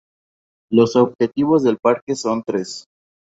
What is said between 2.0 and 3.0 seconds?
son tres.